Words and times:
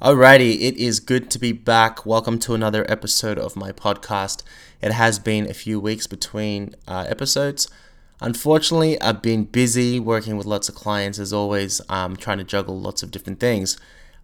Alrighty, 0.00 0.62
it 0.62 0.78
is 0.78 0.98
good 0.98 1.30
to 1.30 1.38
be 1.38 1.52
back. 1.52 2.06
Welcome 2.06 2.38
to 2.38 2.54
another 2.54 2.90
episode 2.90 3.38
of 3.38 3.54
my 3.54 3.70
podcast. 3.70 4.42
It 4.80 4.92
has 4.92 5.18
been 5.18 5.46
a 5.46 5.52
few 5.52 5.78
weeks 5.78 6.06
between 6.06 6.74
uh, 6.88 7.04
episodes. 7.06 7.68
Unfortunately, 8.18 8.98
I've 9.02 9.20
been 9.20 9.44
busy 9.44 10.00
working 10.00 10.38
with 10.38 10.46
lots 10.46 10.70
of 10.70 10.74
clients 10.74 11.18
as 11.18 11.34
always, 11.34 11.82
um, 11.90 12.16
trying 12.16 12.38
to 12.38 12.44
juggle 12.44 12.80
lots 12.80 13.02
of 13.02 13.10
different 13.10 13.40
things. 13.40 13.78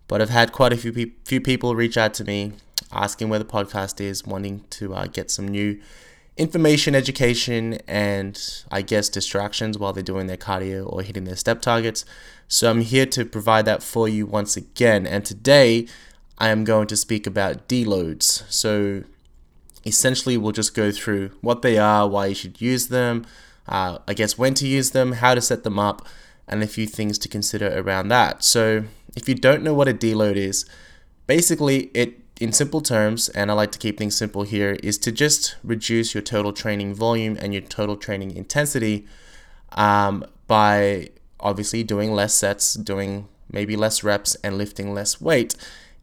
But 0.08 0.22
I've 0.22 0.30
had 0.30 0.50
quite 0.50 0.72
a 0.72 0.78
few, 0.78 0.94
pe- 0.94 1.12
few 1.26 1.42
people 1.42 1.76
reach 1.76 1.98
out 1.98 2.14
to 2.14 2.24
me 2.24 2.54
asking 2.90 3.28
where 3.28 3.38
the 3.38 3.44
podcast 3.44 4.00
is, 4.00 4.24
wanting 4.24 4.64
to 4.70 4.94
uh, 4.94 5.08
get 5.08 5.30
some 5.30 5.46
new 5.46 5.78
information, 6.36 6.94
education, 6.94 7.78
and 7.88 8.64
I 8.70 8.82
guess 8.82 9.08
distractions 9.08 9.78
while 9.78 9.92
they're 9.92 10.02
doing 10.02 10.26
their 10.26 10.36
cardio 10.36 10.90
or 10.90 11.02
hitting 11.02 11.24
their 11.24 11.36
step 11.36 11.62
targets. 11.62 12.04
So 12.48 12.70
I'm 12.70 12.82
here 12.82 13.06
to 13.06 13.24
provide 13.24 13.64
that 13.64 13.82
for 13.82 14.08
you 14.08 14.26
once 14.26 14.56
again. 14.56 15.06
And 15.06 15.24
today 15.24 15.86
I 16.38 16.50
am 16.50 16.64
going 16.64 16.86
to 16.88 16.96
speak 16.96 17.26
about 17.26 17.68
deloads. 17.68 18.44
So 18.52 19.04
essentially, 19.84 20.36
we'll 20.36 20.52
just 20.52 20.74
go 20.74 20.90
through 20.90 21.30
what 21.40 21.62
they 21.62 21.78
are, 21.78 22.06
why 22.08 22.26
you 22.26 22.34
should 22.34 22.60
use 22.60 22.88
them, 22.88 23.24
uh, 23.66 23.98
I 24.06 24.14
guess 24.14 24.36
when 24.36 24.54
to 24.54 24.66
use 24.66 24.90
them, 24.90 25.12
how 25.12 25.34
to 25.34 25.40
set 25.40 25.64
them 25.64 25.78
up, 25.78 26.06
and 26.46 26.62
a 26.62 26.66
few 26.66 26.86
things 26.86 27.18
to 27.18 27.28
consider 27.28 27.80
around 27.80 28.08
that. 28.08 28.44
So 28.44 28.84
if 29.16 29.28
you 29.28 29.34
don't 29.34 29.62
know 29.62 29.74
what 29.74 29.88
a 29.88 29.94
deload 29.94 30.36
is, 30.36 30.66
basically 31.26 31.90
it 31.94 32.20
in 32.40 32.52
simple 32.52 32.80
terms, 32.80 33.28
and 33.30 33.50
I 33.50 33.54
like 33.54 33.72
to 33.72 33.78
keep 33.78 33.98
things 33.98 34.16
simple 34.16 34.42
here, 34.42 34.76
is 34.82 34.98
to 34.98 35.12
just 35.12 35.56
reduce 35.64 36.14
your 36.14 36.22
total 36.22 36.52
training 36.52 36.94
volume 36.94 37.36
and 37.40 37.52
your 37.54 37.62
total 37.62 37.96
training 37.96 38.36
intensity 38.36 39.06
um, 39.72 40.24
by 40.46 41.10
obviously 41.40 41.82
doing 41.82 42.12
less 42.12 42.34
sets, 42.34 42.74
doing 42.74 43.28
maybe 43.50 43.76
less 43.76 44.04
reps, 44.04 44.34
and 44.36 44.58
lifting 44.58 44.92
less 44.92 45.20
weight 45.20 45.54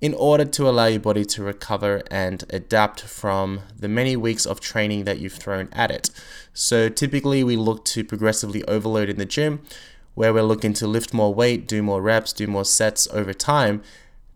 in 0.01 0.13
order 0.15 0.43
to 0.43 0.67
allow 0.67 0.87
your 0.87 0.99
body 0.99 1.23
to 1.23 1.41
recover 1.41 2.03
and 2.11 2.43
adapt 2.49 3.01
from 3.01 3.62
the 3.79 3.87
many 3.87 4.18
weeks 4.18 4.45
of 4.45 4.59
training 4.59 5.05
that 5.05 5.20
you've 5.20 5.34
thrown 5.34 5.70
at 5.71 5.91
it. 5.91 6.09
So 6.53 6.90
typically, 6.90 7.43
we 7.43 7.55
look 7.55 7.85
to 7.85 8.03
progressively 8.03 8.65
overload 8.65 9.07
in 9.07 9.18
the 9.18 9.25
gym 9.25 9.62
where 10.13 10.34
we're 10.34 10.43
looking 10.43 10.73
to 10.73 10.87
lift 10.87 11.13
more 11.13 11.34
weight, 11.34 11.68
do 11.68 11.81
more 11.81 12.01
reps, 12.01 12.34
do 12.34 12.47
more 12.47 12.65
sets 12.65 13.07
over 13.12 13.34
time 13.34 13.81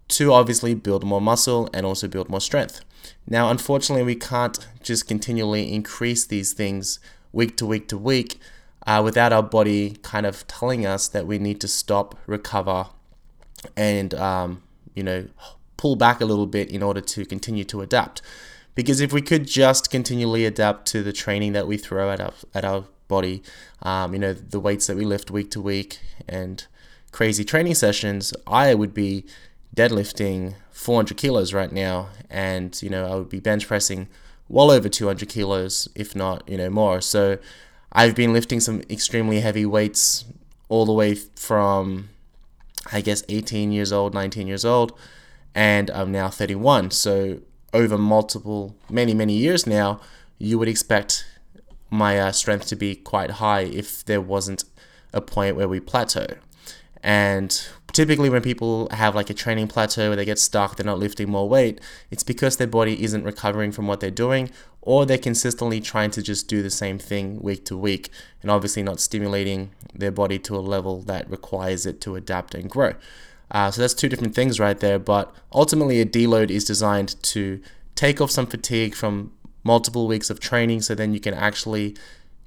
to 0.09 0.31
obviously 0.31 0.73
build 0.73 1.03
more 1.03 1.21
muscle 1.21 1.69
and 1.73 1.85
also 1.85 2.07
build 2.07 2.29
more 2.29 2.41
strength. 2.41 2.81
Now, 3.27 3.49
unfortunately, 3.49 4.03
we 4.03 4.15
can't 4.15 4.67
just 4.81 5.07
continually 5.07 5.73
increase 5.73 6.25
these 6.25 6.53
things 6.53 6.99
week 7.31 7.57
to 7.57 7.65
week 7.65 7.87
to 7.89 7.97
week 7.97 8.39
uh, 8.85 9.01
without 9.03 9.33
our 9.33 9.43
body 9.43 9.97
kind 10.01 10.25
of 10.25 10.47
telling 10.47 10.85
us 10.85 11.07
that 11.09 11.27
we 11.27 11.37
need 11.37 11.59
to 11.61 11.67
stop, 11.67 12.17
recover, 12.25 12.87
and 13.75 14.13
um, 14.13 14.63
you 14.95 15.03
know 15.03 15.27
pull 15.75 15.95
back 15.95 16.21
a 16.21 16.25
little 16.25 16.47
bit 16.47 16.71
in 16.71 16.81
order 16.81 17.01
to 17.01 17.25
continue 17.25 17.63
to 17.65 17.81
adapt. 17.81 18.21
Because 18.73 18.99
if 18.99 19.11
we 19.11 19.21
could 19.21 19.45
just 19.45 19.91
continually 19.91 20.45
adapt 20.45 20.87
to 20.87 21.03
the 21.03 21.13
training 21.13 21.53
that 21.53 21.67
we 21.67 21.77
throw 21.77 22.11
at 22.11 22.21
our 22.21 22.33
at 22.55 22.63
our 22.63 22.85
body, 23.07 23.43
um, 23.81 24.13
you 24.13 24.19
know 24.19 24.33
the 24.33 24.59
weights 24.59 24.87
that 24.87 24.95
we 24.95 25.03
lift 25.03 25.29
week 25.29 25.51
to 25.51 25.61
week 25.61 25.99
and 26.27 26.65
crazy 27.11 27.43
training 27.43 27.75
sessions, 27.75 28.33
I 28.45 28.73
would 28.73 28.93
be 28.93 29.25
deadlifting 29.75 30.55
400 30.71 31.17
kilos 31.17 31.53
right 31.53 31.71
now, 31.71 32.09
and 32.29 32.79
you 32.81 32.89
know 32.89 33.11
I 33.11 33.15
would 33.15 33.29
be 33.29 33.39
bench 33.39 33.67
pressing 33.67 34.07
well 34.49 34.71
over 34.71 34.89
200 34.89 35.27
kilos, 35.29 35.87
if 35.95 36.15
not 36.15 36.47
you 36.47 36.57
know 36.57 36.69
more. 36.69 37.01
So 37.01 37.37
I've 37.91 38.15
been 38.15 38.33
lifting 38.33 38.59
some 38.59 38.81
extremely 38.89 39.39
heavy 39.39 39.65
weights 39.65 40.25
all 40.69 40.85
the 40.85 40.93
way 40.93 41.15
from 41.15 42.09
I 42.91 43.01
guess 43.01 43.23
18 43.29 43.71
years 43.71 43.91
old, 43.91 44.13
19 44.13 44.47
years 44.47 44.65
old, 44.65 44.97
and 45.53 45.89
I'm 45.91 46.11
now 46.11 46.29
31. 46.29 46.91
So 46.91 47.39
over 47.73 47.97
multiple, 47.97 48.75
many 48.89 49.13
many 49.13 49.33
years 49.33 49.67
now, 49.67 49.99
you 50.37 50.57
would 50.59 50.67
expect 50.67 51.25
my 51.89 52.19
uh, 52.19 52.31
strength 52.31 52.67
to 52.67 52.75
be 52.75 52.95
quite 52.95 53.31
high 53.31 53.61
if 53.61 54.03
there 54.05 54.21
wasn't 54.21 54.63
a 55.13 55.21
point 55.21 55.55
where 55.55 55.67
we 55.67 55.79
plateau. 55.79 56.27
And 57.07 57.65
typically, 57.93 58.29
when 58.29 58.41
people 58.41 58.89
have 58.91 59.15
like 59.15 59.29
a 59.29 59.33
training 59.33 59.69
plateau 59.69 60.09
where 60.09 60.17
they 60.17 60.25
get 60.25 60.37
stuck, 60.37 60.75
they're 60.75 60.85
not 60.85 60.99
lifting 60.99 61.29
more 61.29 61.47
weight, 61.47 61.79
it's 62.11 62.21
because 62.21 62.57
their 62.57 62.67
body 62.67 63.01
isn't 63.01 63.23
recovering 63.23 63.71
from 63.71 63.87
what 63.87 64.01
they're 64.01 64.11
doing, 64.11 64.51
or 64.81 65.05
they're 65.05 65.17
consistently 65.17 65.79
trying 65.79 66.11
to 66.11 66.21
just 66.21 66.49
do 66.49 66.61
the 66.61 66.69
same 66.69 66.99
thing 66.99 67.39
week 67.39 67.63
to 67.63 67.77
week, 67.77 68.09
and 68.41 68.51
obviously 68.51 68.83
not 68.83 68.99
stimulating 68.99 69.71
their 69.95 70.11
body 70.11 70.37
to 70.37 70.57
a 70.57 70.59
level 70.59 71.01
that 71.03 71.29
requires 71.29 71.85
it 71.85 72.01
to 72.01 72.17
adapt 72.17 72.53
and 72.53 72.69
grow. 72.69 72.93
Uh, 73.51 73.71
so 73.71 73.79
that's 73.81 73.93
two 73.93 74.09
different 74.09 74.35
things 74.35 74.59
right 74.59 74.81
there, 74.81 74.99
but 74.99 75.33
ultimately, 75.53 76.01
a 76.01 76.05
deload 76.05 76.49
is 76.49 76.65
designed 76.65 77.15
to 77.23 77.61
take 77.95 78.19
off 78.19 78.31
some 78.31 78.47
fatigue 78.47 78.93
from 78.93 79.31
multiple 79.63 80.07
weeks 80.07 80.29
of 80.29 80.41
training 80.41 80.81
so 80.81 80.93
then 80.93 81.13
you 81.13 81.21
can 81.21 81.33
actually 81.33 81.95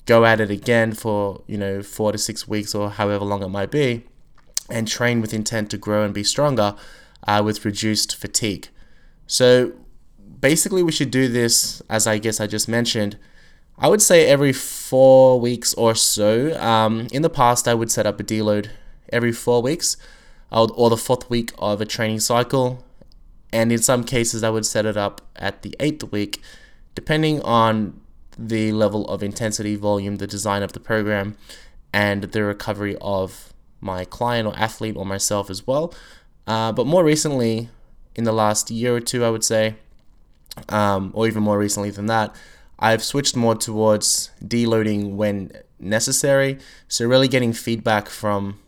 go 0.04 0.26
at 0.26 0.38
it 0.38 0.50
again 0.50 0.92
for 0.92 1.42
you 1.46 1.56
know 1.56 1.82
four 1.82 2.12
to 2.12 2.18
six 2.18 2.46
weeks 2.46 2.74
or 2.74 2.90
however 2.90 3.24
long 3.24 3.42
it 3.42 3.48
might 3.48 3.70
be 3.70 4.04
and 4.70 4.86
train 4.86 5.20
with 5.20 5.34
intent 5.34 5.70
to 5.70 5.78
grow 5.78 6.04
and 6.04 6.14
be 6.14 6.24
stronger 6.24 6.74
uh, 7.26 7.42
with 7.44 7.64
reduced 7.64 8.16
fatigue. 8.16 8.68
So 9.26 9.72
basically, 10.40 10.82
we 10.82 10.92
should 10.92 11.10
do 11.10 11.28
this, 11.28 11.82
as 11.88 12.06
I 12.06 12.18
guess 12.18 12.40
I 12.40 12.46
just 12.46 12.68
mentioned, 12.68 13.18
I 13.78 13.88
would 13.88 14.02
say 14.02 14.26
every 14.26 14.52
four 14.52 15.40
weeks 15.40 15.72
or 15.74 15.94
so. 15.94 16.58
Um, 16.60 17.08
in 17.12 17.22
the 17.22 17.30
past, 17.30 17.66
I 17.66 17.74
would 17.74 17.90
set 17.90 18.06
up 18.06 18.20
a 18.20 18.22
deload 18.22 18.68
every 19.10 19.32
four 19.32 19.62
weeks 19.62 19.96
or 20.50 20.90
the 20.90 20.96
fourth 20.96 21.30
week 21.30 21.52
of 21.58 21.80
a 21.80 21.86
training 21.86 22.20
cycle. 22.20 22.84
And 23.52 23.72
in 23.72 23.78
some 23.78 24.04
cases, 24.04 24.42
I 24.44 24.50
would 24.50 24.66
set 24.66 24.84
it 24.84 24.96
up 24.96 25.22
at 25.36 25.62
the 25.62 25.74
eighth 25.80 26.12
week, 26.12 26.42
depending 26.94 27.40
on 27.42 28.00
the 28.38 28.72
level 28.72 29.06
of 29.08 29.22
intensity, 29.22 29.76
volume, 29.76 30.16
the 30.16 30.26
design 30.26 30.62
of 30.62 30.72
the 30.72 30.80
program, 30.80 31.36
and 31.92 32.24
the 32.24 32.42
recovery 32.42 32.96
of 33.00 33.52
my 33.80 34.04
client 34.04 34.46
or 34.46 34.56
athlete 34.56 34.96
or 34.96 35.06
myself 35.06 35.50
as 35.50 35.66
well. 35.66 35.94
Uh, 36.46 36.72
but 36.72 36.86
more 36.86 37.04
recently, 37.04 37.68
in 38.14 38.24
the 38.24 38.32
last 38.32 38.70
year 38.70 38.96
or 38.96 39.00
two, 39.00 39.24
I 39.24 39.30
would 39.30 39.44
say, 39.44 39.76
um, 40.68 41.10
or 41.14 41.26
even 41.26 41.42
more 41.42 41.58
recently 41.58 41.90
than 41.90 42.06
that, 42.06 42.34
I've 42.78 43.04
switched 43.04 43.36
more 43.36 43.54
towards 43.54 44.30
deloading 44.42 45.14
when 45.14 45.52
necessary. 45.78 46.58
So, 46.88 47.06
really 47.06 47.28
getting 47.28 47.52
feedback 47.52 48.08
from 48.08 48.58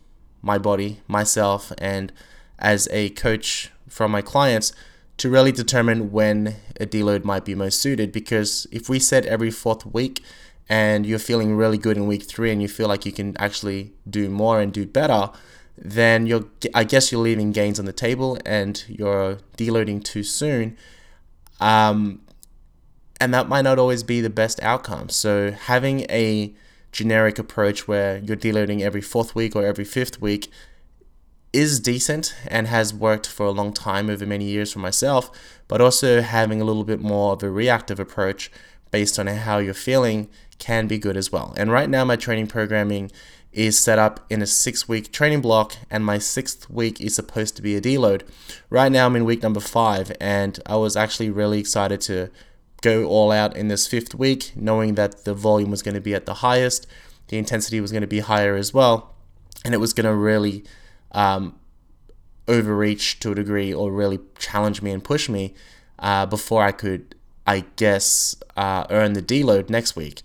my 0.41 0.57
body, 0.57 1.01
myself, 1.07 1.71
and 1.77 2.11
as 2.59 2.87
a 2.91 3.09
coach 3.09 3.71
from 3.89 4.11
my 4.11 4.21
clients 4.21 4.73
to 5.17 5.29
really 5.29 5.51
determine 5.51 6.11
when 6.11 6.55
a 6.79 6.85
deload 6.85 7.23
might 7.23 7.45
be 7.45 7.55
most 7.55 7.79
suited. 7.79 8.11
Because 8.11 8.67
if 8.71 8.89
we 8.89 8.99
set 8.99 9.25
every 9.25 9.51
fourth 9.51 9.85
week, 9.85 10.23
and 10.69 11.05
you're 11.05 11.19
feeling 11.19 11.55
really 11.55 11.77
good 11.77 11.97
in 11.97 12.07
week 12.07 12.23
three 12.23 12.51
and 12.51 12.61
you 12.61 12.67
feel 12.67 12.87
like 12.87 13.05
you 13.05 13.11
can 13.11 13.35
actually 13.37 13.93
do 14.09 14.29
more 14.29 14.59
and 14.61 14.71
do 14.71 14.85
better, 14.85 15.29
then 15.77 16.25
you're 16.25 16.45
I 16.73 16.83
guess 16.83 17.11
you're 17.11 17.21
leaving 17.21 17.51
gains 17.51 17.79
on 17.79 17.85
the 17.85 17.93
table 17.93 18.37
and 18.45 18.83
you're 18.87 19.37
deloading 19.57 20.03
too 20.03 20.23
soon. 20.23 20.77
Um, 21.59 22.21
and 23.19 23.33
that 23.33 23.47
might 23.47 23.61
not 23.61 23.79
always 23.79 24.03
be 24.03 24.21
the 24.21 24.29
best 24.29 24.61
outcome. 24.61 25.09
So 25.09 25.51
having 25.51 26.01
a 26.09 26.53
generic 26.91 27.39
approach 27.39 27.87
where 27.87 28.17
you're 28.19 28.37
deloading 28.37 28.81
every 28.81 29.01
fourth 29.01 29.33
week 29.35 29.55
or 29.55 29.65
every 29.65 29.85
fifth 29.85 30.21
week 30.21 30.51
is 31.51 31.79
decent 31.79 32.35
and 32.47 32.67
has 32.67 32.93
worked 32.93 33.27
for 33.27 33.45
a 33.45 33.51
long 33.51 33.71
time 33.73 34.09
over 34.09 34.25
many 34.25 34.45
years 34.45 34.73
for 34.73 34.79
myself, 34.79 35.29
but 35.67 35.79
also 35.79 36.21
having 36.21 36.59
a 36.59 36.63
little 36.65 36.83
bit 36.83 36.99
more 36.99 37.33
of 37.33 37.43
a 37.43 37.49
reactive 37.49 37.99
approach 37.99 38.51
based 38.91 39.17
on 39.17 39.27
how 39.27 39.57
you're 39.57 39.73
feeling 39.73 40.29
can 40.59 40.87
be 40.87 40.97
good 40.97 41.17
as 41.17 41.31
well. 41.31 41.53
And 41.57 41.71
right 41.71 41.89
now, 41.89 42.05
my 42.05 42.15
training 42.15 42.47
programming 42.47 43.11
is 43.51 43.77
set 43.77 43.99
up 43.99 44.25
in 44.29 44.41
a 44.41 44.47
six 44.47 44.87
week 44.87 45.11
training 45.11 45.41
block, 45.41 45.75
and 45.89 46.05
my 46.05 46.17
sixth 46.17 46.69
week 46.69 46.99
is 46.99 47.15
supposed 47.15 47.55
to 47.55 47.61
be 47.61 47.75
a 47.75 47.81
deload. 47.81 48.23
Right 48.69 48.91
now, 48.91 49.05
I'm 49.05 49.15
in 49.15 49.25
week 49.25 49.43
number 49.43 49.59
five, 49.59 50.11
and 50.19 50.59
I 50.65 50.75
was 50.75 50.97
actually 50.97 51.29
really 51.29 51.59
excited 51.59 52.01
to 52.01 52.29
go 52.81 53.05
all 53.05 53.31
out 53.31 53.55
in 53.55 53.67
this 53.67 53.87
fifth 53.87 54.15
week, 54.15 54.51
knowing 54.55 54.95
that 54.95 55.23
the 55.23 55.33
volume 55.33 55.71
was 55.71 55.81
going 55.81 55.95
to 55.95 56.01
be 56.01 56.13
at 56.13 56.25
the 56.25 56.35
highest, 56.35 56.87
the 57.27 57.37
intensity 57.37 57.79
was 57.79 57.91
going 57.91 58.01
to 58.01 58.07
be 58.07 58.19
higher 58.19 58.55
as 58.55 58.73
well, 58.73 59.15
and 59.63 59.73
it 59.73 59.77
was 59.77 59.93
going 59.93 60.05
to 60.05 60.15
really 60.15 60.63
um, 61.11 61.57
overreach 62.47 63.19
to 63.19 63.31
a 63.31 63.35
degree 63.35 63.73
or 63.73 63.91
really 63.91 64.19
challenge 64.37 64.81
me 64.81 64.91
and 64.91 65.03
push 65.03 65.29
me 65.29 65.53
uh, 65.99 66.25
before 66.25 66.63
I 66.63 66.71
could, 66.71 67.15
I 67.47 67.65
guess, 67.75 68.35
uh, 68.57 68.85
earn 68.89 69.13
the 69.13 69.21
deload 69.21 69.69
next 69.69 69.95
week. 69.95 70.21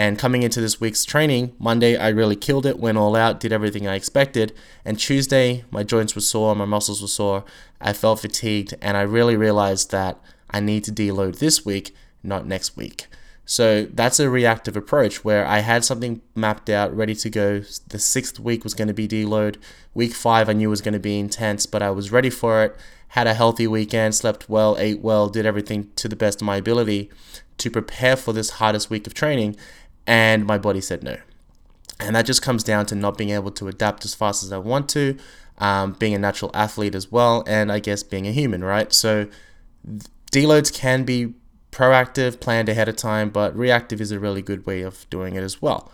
And 0.00 0.18
coming 0.18 0.42
into 0.42 0.62
this 0.62 0.80
week's 0.80 1.04
training, 1.04 1.54
Monday 1.58 1.94
I 1.94 2.08
really 2.08 2.34
killed 2.34 2.64
it, 2.64 2.78
went 2.78 2.96
all 2.96 3.14
out, 3.14 3.38
did 3.38 3.52
everything 3.52 3.86
I 3.86 3.96
expected. 3.96 4.54
And 4.82 4.98
Tuesday, 4.98 5.62
my 5.70 5.82
joints 5.82 6.14
were 6.14 6.22
sore, 6.22 6.56
my 6.56 6.64
muscles 6.64 7.02
were 7.02 7.06
sore, 7.06 7.44
I 7.82 7.92
felt 7.92 8.20
fatigued, 8.20 8.72
and 8.80 8.96
I 8.96 9.02
really 9.02 9.36
realized 9.36 9.90
that 9.90 10.18
I 10.50 10.60
need 10.60 10.84
to 10.84 10.90
deload 10.90 11.38
this 11.38 11.66
week, 11.66 11.94
not 12.22 12.46
next 12.46 12.78
week. 12.78 13.08
So 13.44 13.88
that's 13.92 14.18
a 14.18 14.30
reactive 14.30 14.74
approach 14.74 15.22
where 15.22 15.44
I 15.44 15.58
had 15.58 15.84
something 15.84 16.22
mapped 16.34 16.70
out, 16.70 16.96
ready 16.96 17.14
to 17.16 17.28
go. 17.28 17.60
The 17.88 17.98
sixth 17.98 18.40
week 18.40 18.64
was 18.64 18.72
going 18.72 18.88
to 18.88 18.94
be 18.94 19.06
deload. 19.06 19.56
Week 19.92 20.14
five, 20.14 20.48
I 20.48 20.54
knew 20.54 20.70
was 20.70 20.80
going 20.80 20.94
to 20.94 20.98
be 20.98 21.18
intense, 21.18 21.66
but 21.66 21.82
I 21.82 21.90
was 21.90 22.10
ready 22.10 22.30
for 22.30 22.64
it. 22.64 22.74
Had 23.08 23.26
a 23.26 23.34
healthy 23.34 23.66
weekend, 23.66 24.14
slept 24.14 24.48
well, 24.48 24.78
ate 24.78 25.00
well, 25.00 25.28
did 25.28 25.44
everything 25.44 25.90
to 25.96 26.08
the 26.08 26.16
best 26.16 26.40
of 26.40 26.46
my 26.46 26.56
ability 26.56 27.10
to 27.60 27.70
prepare 27.70 28.16
for 28.16 28.32
this 28.32 28.50
hardest 28.50 28.88
week 28.88 29.06
of 29.06 29.14
training. 29.14 29.54
And 30.06 30.46
my 30.46 30.58
body 30.58 30.80
said 30.80 31.02
no. 31.02 31.18
And 31.98 32.16
that 32.16 32.26
just 32.26 32.42
comes 32.42 32.64
down 32.64 32.86
to 32.86 32.94
not 32.94 33.18
being 33.18 33.30
able 33.30 33.50
to 33.52 33.68
adapt 33.68 34.04
as 34.04 34.14
fast 34.14 34.42
as 34.42 34.52
I 34.52 34.58
want 34.58 34.88
to, 34.90 35.16
um, 35.58 35.92
being 35.92 36.14
a 36.14 36.18
natural 36.18 36.50
athlete 36.54 36.94
as 36.94 37.12
well, 37.12 37.44
and 37.46 37.70
I 37.70 37.78
guess 37.78 38.02
being 38.02 38.26
a 38.26 38.32
human, 38.32 38.64
right? 38.64 38.92
So 38.92 39.28
deloads 40.32 40.72
can 40.72 41.04
be 41.04 41.34
proactive, 41.72 42.40
planned 42.40 42.68
ahead 42.68 42.88
of 42.88 42.96
time, 42.96 43.30
but 43.30 43.56
reactive 43.56 44.00
is 44.00 44.10
a 44.10 44.18
really 44.18 44.42
good 44.42 44.66
way 44.66 44.82
of 44.82 45.08
doing 45.10 45.34
it 45.36 45.42
as 45.42 45.60
well. 45.60 45.92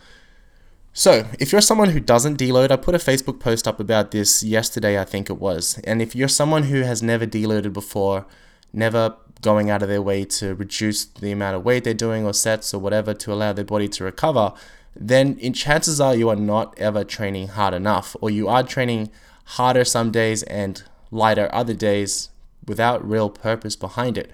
So, 0.92 1.26
if 1.38 1.52
you're 1.52 1.60
someone 1.60 1.90
who 1.90 2.00
doesn't 2.00 2.38
deload, 2.38 2.70
I 2.70 2.76
put 2.76 2.94
a 2.94 2.98
Facebook 2.98 3.38
post 3.38 3.68
up 3.68 3.78
about 3.78 4.12
this 4.12 4.42
yesterday, 4.42 4.98
I 4.98 5.04
think 5.04 5.28
it 5.28 5.38
was. 5.38 5.78
And 5.84 6.00
if 6.00 6.16
you're 6.16 6.26
someone 6.26 6.64
who 6.64 6.82
has 6.82 7.02
never 7.02 7.26
deloaded 7.26 7.74
before, 7.74 8.24
never 8.72 9.14
going 9.42 9.70
out 9.70 9.82
of 9.82 9.88
their 9.88 10.02
way 10.02 10.24
to 10.24 10.54
reduce 10.54 11.04
the 11.04 11.32
amount 11.32 11.56
of 11.56 11.64
weight 11.64 11.84
they're 11.84 11.94
doing 11.94 12.24
or 12.24 12.32
sets 12.32 12.72
or 12.72 12.80
whatever 12.80 13.14
to 13.14 13.32
allow 13.32 13.52
their 13.52 13.64
body 13.64 13.88
to 13.88 14.04
recover, 14.04 14.52
then 14.94 15.36
in 15.38 15.52
chances 15.52 16.00
are 16.00 16.14
you 16.14 16.28
are 16.28 16.36
not 16.36 16.76
ever 16.78 17.04
training 17.04 17.48
hard 17.48 17.74
enough, 17.74 18.16
or 18.20 18.30
you 18.30 18.48
are 18.48 18.62
training 18.62 19.10
harder 19.44 19.84
some 19.84 20.10
days 20.10 20.42
and 20.44 20.82
lighter 21.10 21.48
other 21.52 21.74
days 21.74 22.30
without 22.66 23.06
real 23.08 23.30
purpose 23.30 23.76
behind 23.76 24.18
it. 24.18 24.30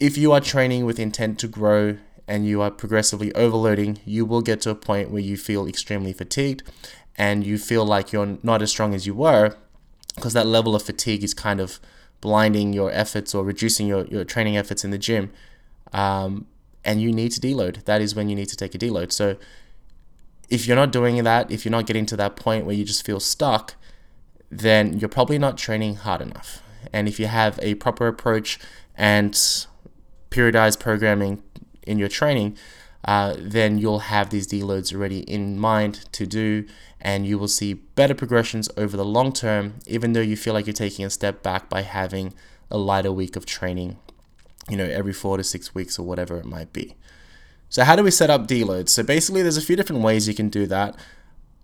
If 0.00 0.16
you 0.16 0.32
are 0.32 0.40
training 0.40 0.84
with 0.84 0.98
intent 0.98 1.38
to 1.40 1.48
grow 1.48 1.98
and 2.26 2.46
you 2.46 2.62
are 2.62 2.70
progressively 2.70 3.34
overloading, 3.34 3.98
you 4.04 4.24
will 4.24 4.42
get 4.42 4.60
to 4.62 4.70
a 4.70 4.74
point 4.74 5.10
where 5.10 5.22
you 5.22 5.36
feel 5.36 5.66
extremely 5.66 6.12
fatigued 6.12 6.62
and 7.16 7.44
you 7.44 7.58
feel 7.58 7.84
like 7.84 8.12
you're 8.12 8.38
not 8.42 8.62
as 8.62 8.70
strong 8.70 8.94
as 8.94 9.06
you 9.06 9.14
were 9.14 9.56
because 10.14 10.34
that 10.34 10.46
level 10.46 10.74
of 10.74 10.82
fatigue 10.82 11.24
is 11.24 11.34
kind 11.34 11.60
of 11.60 11.80
blinding 12.20 12.72
your 12.72 12.90
efforts 12.90 13.34
or 13.34 13.44
reducing 13.44 13.86
your, 13.86 14.06
your 14.06 14.24
training 14.24 14.56
efforts 14.56 14.84
in 14.84 14.90
the 14.90 14.98
gym. 14.98 15.30
Um, 15.92 16.46
and 16.84 17.00
you 17.00 17.12
need 17.12 17.32
to 17.32 17.40
deload. 17.40 17.84
That 17.84 18.00
is 18.00 18.14
when 18.14 18.28
you 18.28 18.36
need 18.36 18.48
to 18.48 18.56
take 18.56 18.74
a 18.74 18.78
deload. 18.78 19.12
So 19.12 19.36
if 20.48 20.66
you're 20.66 20.76
not 20.76 20.92
doing 20.92 21.22
that, 21.24 21.50
if 21.50 21.64
you're 21.64 21.72
not 21.72 21.86
getting 21.86 22.06
to 22.06 22.16
that 22.16 22.36
point 22.36 22.64
where 22.64 22.74
you 22.74 22.84
just 22.84 23.04
feel 23.04 23.20
stuck, 23.20 23.74
then 24.50 24.98
you're 24.98 25.08
probably 25.08 25.38
not 25.38 25.58
training 25.58 25.96
hard 25.96 26.20
enough. 26.20 26.62
And 26.92 27.08
if 27.08 27.20
you 27.20 27.26
have 27.26 27.58
a 27.60 27.74
proper 27.74 28.06
approach 28.06 28.58
and 28.96 29.34
periodized 30.30 30.80
programming 30.80 31.42
in 31.82 31.98
your 31.98 32.08
training, 32.08 32.56
uh, 33.04 33.34
then 33.38 33.78
you'll 33.78 34.00
have 34.00 34.30
these 34.30 34.46
deloads 34.46 34.94
already 34.94 35.20
in 35.20 35.58
mind 35.58 36.10
to 36.12 36.26
do, 36.26 36.66
and 37.00 37.26
you 37.26 37.38
will 37.38 37.48
see 37.48 37.74
better 37.74 38.14
progressions 38.14 38.68
over 38.76 38.96
the 38.96 39.04
long 39.04 39.32
term, 39.32 39.74
even 39.86 40.12
though 40.12 40.20
you 40.20 40.36
feel 40.36 40.54
like 40.54 40.66
you're 40.66 40.72
taking 40.72 41.04
a 41.04 41.10
step 41.10 41.42
back 41.42 41.68
by 41.68 41.82
having 41.82 42.34
a 42.70 42.78
lighter 42.78 43.12
week 43.12 43.36
of 43.36 43.46
training, 43.46 43.98
you 44.68 44.76
know, 44.76 44.84
every 44.84 45.12
four 45.12 45.36
to 45.36 45.44
six 45.44 45.74
weeks 45.74 45.98
or 45.98 46.04
whatever 46.04 46.36
it 46.38 46.44
might 46.44 46.72
be. 46.72 46.96
So, 47.68 47.84
how 47.84 47.96
do 47.96 48.02
we 48.02 48.10
set 48.10 48.30
up 48.30 48.46
deloads? 48.46 48.88
So, 48.88 49.02
basically, 49.02 49.42
there's 49.42 49.56
a 49.56 49.62
few 49.62 49.76
different 49.76 50.02
ways 50.02 50.26
you 50.26 50.34
can 50.34 50.48
do 50.48 50.66
that. 50.66 50.96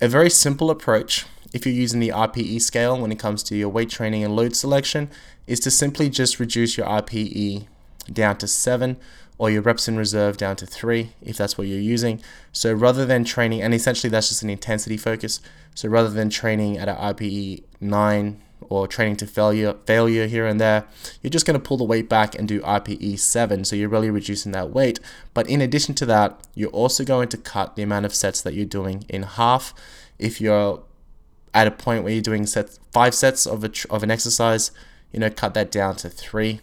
A 0.00 0.08
very 0.08 0.30
simple 0.30 0.70
approach, 0.70 1.24
if 1.52 1.64
you're 1.64 1.74
using 1.74 2.00
the 2.00 2.10
RPE 2.10 2.60
scale 2.60 3.00
when 3.00 3.10
it 3.10 3.18
comes 3.18 3.42
to 3.44 3.56
your 3.56 3.68
weight 3.68 3.90
training 3.90 4.22
and 4.22 4.36
load 4.36 4.54
selection, 4.54 5.10
is 5.46 5.60
to 5.60 5.70
simply 5.70 6.10
just 6.10 6.38
reduce 6.38 6.76
your 6.76 6.86
RPE 6.86 7.66
down 8.12 8.36
to 8.38 8.46
seven 8.46 8.98
or 9.36 9.50
your 9.50 9.62
reps 9.62 9.88
in 9.88 9.96
reserve 9.96 10.36
down 10.36 10.56
to 10.56 10.66
three 10.66 11.12
if 11.20 11.36
that's 11.36 11.58
what 11.58 11.66
you're 11.66 11.78
using. 11.78 12.20
So 12.52 12.72
rather 12.72 13.04
than 13.04 13.24
training, 13.24 13.62
and 13.62 13.74
essentially 13.74 14.10
that's 14.10 14.28
just 14.28 14.42
an 14.42 14.50
intensity 14.50 14.96
focus. 14.96 15.40
So 15.74 15.88
rather 15.88 16.10
than 16.10 16.30
training 16.30 16.78
at 16.78 16.88
an 16.88 16.96
RPE 16.96 17.64
nine 17.80 18.40
or 18.68 18.86
training 18.86 19.16
to 19.16 19.26
failure 19.26 19.74
failure 19.86 20.26
here 20.26 20.46
and 20.46 20.60
there, 20.60 20.84
you're 21.20 21.30
just 21.30 21.46
going 21.46 21.60
to 21.60 21.64
pull 21.64 21.76
the 21.76 21.84
weight 21.84 22.08
back 22.08 22.34
and 22.34 22.46
do 22.46 22.60
RPE 22.60 23.18
seven. 23.18 23.64
So 23.64 23.74
you're 23.74 23.88
really 23.88 24.10
reducing 24.10 24.52
that 24.52 24.70
weight. 24.70 25.00
But 25.34 25.48
in 25.48 25.60
addition 25.60 25.94
to 25.96 26.06
that, 26.06 26.40
you're 26.54 26.70
also 26.70 27.04
going 27.04 27.28
to 27.30 27.36
cut 27.36 27.74
the 27.74 27.82
amount 27.82 28.06
of 28.06 28.14
sets 28.14 28.40
that 28.42 28.54
you're 28.54 28.64
doing 28.64 29.04
in 29.08 29.24
half. 29.24 29.74
If 30.18 30.40
you're 30.40 30.82
at 31.52 31.66
a 31.66 31.72
point 31.72 32.04
where 32.04 32.12
you're 32.12 32.22
doing 32.22 32.46
set 32.46 32.78
five 32.92 33.14
sets 33.14 33.46
of 33.46 33.64
a, 33.64 33.70
of 33.90 34.02
an 34.02 34.10
exercise, 34.10 34.70
you 35.12 35.20
know, 35.20 35.30
cut 35.30 35.54
that 35.54 35.70
down 35.70 35.96
to 35.96 36.08
three 36.08 36.60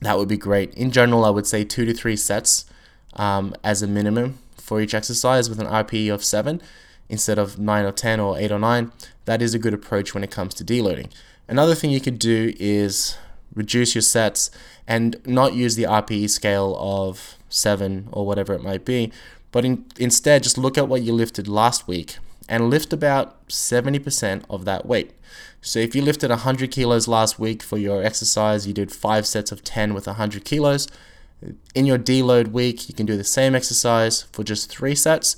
that 0.00 0.18
would 0.18 0.28
be 0.28 0.36
great. 0.36 0.74
In 0.74 0.90
general, 0.90 1.24
I 1.24 1.30
would 1.30 1.46
say 1.46 1.64
two 1.64 1.84
to 1.84 1.94
three 1.94 2.16
sets 2.16 2.64
um, 3.14 3.54
as 3.64 3.82
a 3.82 3.86
minimum 3.86 4.38
for 4.56 4.80
each 4.80 4.94
exercise 4.94 5.48
with 5.48 5.60
an 5.60 5.66
RPE 5.66 6.12
of 6.12 6.24
seven 6.24 6.60
instead 7.08 7.38
of 7.38 7.58
nine 7.58 7.84
or 7.84 7.92
10 7.92 8.20
or 8.20 8.38
eight 8.38 8.52
or 8.52 8.58
nine. 8.58 8.92
That 9.24 9.40
is 9.40 9.54
a 9.54 9.58
good 9.58 9.74
approach 9.74 10.12
when 10.12 10.24
it 10.24 10.30
comes 10.30 10.54
to 10.54 10.64
deloading. 10.64 11.10
Another 11.48 11.74
thing 11.74 11.90
you 11.90 12.00
could 12.00 12.18
do 12.18 12.52
is 12.58 13.16
reduce 13.54 13.94
your 13.94 14.02
sets 14.02 14.50
and 14.86 15.16
not 15.24 15.54
use 15.54 15.76
the 15.76 15.84
RPE 15.84 16.28
scale 16.30 16.76
of 16.78 17.36
seven 17.48 18.08
or 18.12 18.26
whatever 18.26 18.52
it 18.54 18.62
might 18.62 18.84
be, 18.84 19.12
but 19.52 19.64
in, 19.64 19.86
instead 19.98 20.42
just 20.42 20.58
look 20.58 20.76
at 20.76 20.88
what 20.88 21.02
you 21.02 21.12
lifted 21.12 21.48
last 21.48 21.86
week 21.86 22.16
and 22.48 22.70
lift 22.70 22.92
about 22.92 23.48
70% 23.48 24.44
of 24.48 24.64
that 24.64 24.86
weight. 24.86 25.12
So 25.60 25.78
if 25.78 25.94
you 25.94 26.02
lifted 26.02 26.30
100 26.30 26.70
kilos 26.70 27.08
last 27.08 27.38
week 27.38 27.62
for 27.62 27.76
your 27.76 28.02
exercise, 28.02 28.66
you 28.66 28.72
did 28.72 28.92
five 28.92 29.26
sets 29.26 29.50
of 29.50 29.64
10 29.64 29.94
with 29.94 30.06
100 30.06 30.44
kilos. 30.44 30.86
In 31.74 31.86
your 31.86 31.98
deload 31.98 32.48
week, 32.48 32.88
you 32.88 32.94
can 32.94 33.06
do 33.06 33.16
the 33.16 33.24
same 33.24 33.54
exercise 33.54 34.22
for 34.22 34.44
just 34.44 34.70
three 34.70 34.94
sets, 34.94 35.36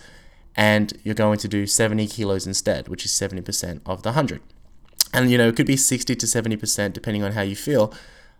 and 0.54 0.92
you're 1.02 1.14
going 1.14 1.38
to 1.38 1.48
do 1.48 1.66
70 1.66 2.06
kilos 2.08 2.46
instead, 2.46 2.88
which 2.88 3.04
is 3.04 3.12
70% 3.12 3.80
of 3.86 4.02
the 4.02 4.10
100. 4.10 4.40
And 5.12 5.30
you 5.30 5.38
know, 5.38 5.48
it 5.48 5.56
could 5.56 5.66
be 5.66 5.76
60 5.76 6.14
to 6.14 6.26
70% 6.26 6.92
depending 6.92 7.22
on 7.22 7.32
how 7.32 7.42
you 7.42 7.56
feel. 7.56 7.92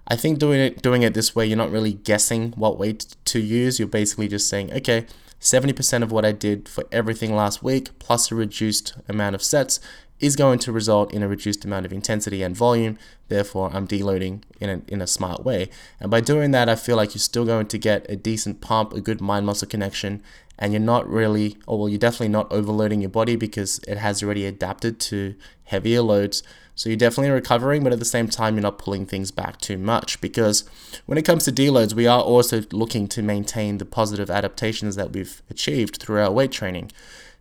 I 0.07 0.17
think 0.17 0.39
doing 0.39 0.61
it 0.61 0.83
doing 0.83 1.03
it 1.03 1.15
this 1.15 1.35
way, 1.37 1.47
you're 1.47 1.57
not 1.57 1.71
really 1.71 1.93
guessing 1.93 2.53
what 2.53 2.79
weight 2.79 3.15
to 3.27 3.41
use. 3.41 3.79
You're 3.79 3.89
basically 3.89 4.29
just 4.29 4.49
saying, 4.49 4.73
okay, 4.73 5.07
70% 5.41 6.03
of 6.03 6.11
what 6.11 6.25
I 6.25 6.33
did 6.33 6.69
for 6.69 6.85
everything 6.91 7.35
last 7.35 7.63
week, 7.63 7.99
plus 7.99 8.31
a 8.31 8.35
reduced 8.35 8.95
amount 9.09 9.35
of 9.35 9.43
sets, 9.43 9.81
is 10.21 10.37
going 10.37 10.59
to 10.59 10.73
result 10.73 11.13
in 11.13 11.23
a 11.23 11.29
reduced 11.29 11.65
amount 11.65 11.87
of 11.87 11.93
intensity 11.93 12.43
and 12.43 12.57
volume. 12.57 12.99
Therefore, 13.29 13.71
I'm 13.73 13.87
deloading 13.87 14.43
in 14.61 14.71
a, 14.71 14.93
in 14.93 15.01
a 15.01 15.07
smart 15.07 15.45
way. 15.45 15.71
And 16.01 16.11
by 16.11 16.21
doing 16.21 16.51
that, 16.53 16.69
I 16.69 16.77
feel 16.77 16.97
like 16.97 17.15
you're 17.15 17.21
still 17.21 17.45
going 17.45 17.67
to 17.67 17.79
get 17.79 18.07
a 18.09 18.17
decent 18.17 18.61
pump, 18.61 18.93
a 18.93 19.01
good 19.01 19.21
mind 19.21 19.47
muscle 19.47 19.69
connection, 19.69 20.23
and 20.59 20.73
you're 20.73 20.81
not 20.81 21.09
really, 21.09 21.57
or 21.67 21.79
well, 21.79 21.89
you're 21.89 21.99
definitely 21.99 22.29
not 22.29 22.51
overloading 22.51 23.01
your 23.01 23.11
body 23.11 23.37
because 23.37 23.79
it 23.87 23.99
has 23.99 24.23
already 24.23 24.45
adapted 24.45 24.99
to 25.01 25.37
heavier 25.65 26.03
loads. 26.03 26.43
So 26.75 26.89
you're 26.89 26.97
definitely 26.97 27.31
recovering, 27.31 27.83
but 27.83 27.93
at 27.93 27.99
the 27.99 28.05
same 28.05 28.29
time, 28.29 28.55
you're 28.55 28.63
not 28.63 28.79
pulling 28.79 29.07
things 29.07 29.31
back 29.31 29.61
too 29.61 29.79
much 29.79 30.21
because 30.21 30.65
when 31.07 31.19
it 31.19 31.25
comes 31.25 31.45
to 31.45 31.53
deloads, 31.53 31.93
we 31.93 32.07
are 32.07 32.21
also 32.21 32.63
looking 32.73 33.09
to 33.09 33.23
maintain 33.23 33.79
the 33.79 33.85
positive 33.85 34.31
adaptations 34.31 34.97
that 34.97 35.13
we've 35.13 35.43
achieved 35.51 35.97
through 35.97 36.21
our 36.21 36.31
weight 36.31 36.53
training. 36.53 36.91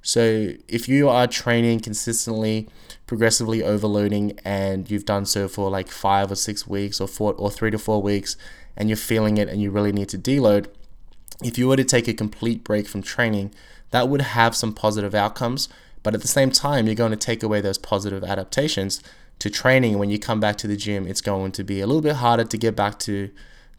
So 0.07 0.53
if 0.69 0.87
you 0.87 1.09
are 1.09 1.27
training 1.27 1.81
consistently, 1.81 2.69
progressively 3.07 3.61
overloading, 3.61 4.39
and 4.45 4.89
you've 4.89 5.03
done 5.03 5.25
so 5.25 5.49
for 5.49 5.69
like 5.69 5.89
five 5.89 6.31
or 6.31 6.35
six 6.35 6.65
weeks 6.65 7.01
or 7.01 7.09
four 7.09 7.33
or 7.33 7.51
three 7.51 7.71
to 7.71 7.77
four 7.77 8.01
weeks, 8.01 8.37
and 8.77 8.87
you're 8.87 8.95
feeling 8.95 9.35
it 9.35 9.49
and 9.49 9.61
you 9.61 9.69
really 9.69 9.91
need 9.91 10.07
to 10.07 10.17
deload, 10.17 10.67
if 11.43 11.57
you 11.57 11.67
were 11.67 11.75
to 11.75 11.83
take 11.83 12.07
a 12.07 12.13
complete 12.13 12.63
break 12.63 12.87
from 12.87 13.01
training, 13.01 13.53
that 13.91 14.07
would 14.07 14.21
have 14.21 14.55
some 14.55 14.73
positive 14.73 15.13
outcomes. 15.13 15.67
But 16.03 16.15
at 16.15 16.21
the 16.21 16.27
same 16.29 16.51
time, 16.51 16.85
you're 16.85 16.95
going 16.95 17.11
to 17.11 17.17
take 17.17 17.43
away 17.43 17.59
those 17.59 17.77
positive 17.77 18.23
adaptations 18.23 19.03
to 19.39 19.49
training, 19.49 19.99
when 19.99 20.09
you 20.09 20.17
come 20.17 20.39
back 20.39 20.55
to 20.59 20.67
the 20.67 20.77
gym, 20.77 21.05
it's 21.05 21.19
going 21.19 21.51
to 21.51 21.65
be 21.65 21.81
a 21.81 21.85
little 21.85 22.01
bit 22.01 22.15
harder 22.15 22.45
to 22.45 22.57
get 22.57 22.77
back 22.77 22.97
to 22.99 23.29